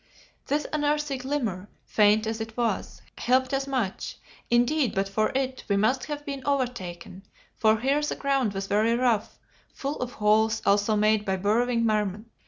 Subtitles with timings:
[0.47, 4.17] This unearthly glimmer, faint as it was, helped us much,
[4.49, 7.21] indeed but for it we must have been overtaken,
[7.55, 9.37] for here the ground was very rough,
[9.75, 12.25] full of holes also made by burrowing marmots.